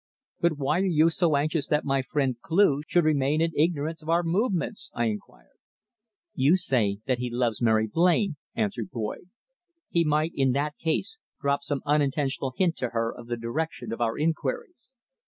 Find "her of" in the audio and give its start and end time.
12.89-13.27